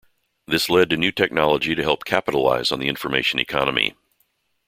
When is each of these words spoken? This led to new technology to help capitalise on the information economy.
This 0.47 0.67
led 0.67 0.89
to 0.89 0.97
new 0.97 1.11
technology 1.11 1.75
to 1.75 1.83
help 1.83 2.05
capitalise 2.05 2.71
on 2.71 2.79
the 2.79 2.87
information 2.87 3.37
economy. 3.37 3.93